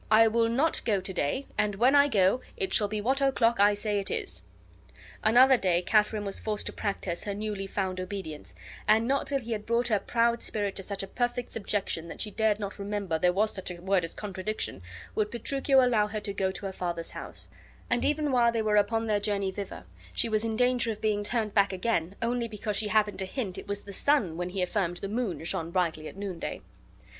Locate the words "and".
1.59-1.75, 8.87-9.07, 17.87-18.03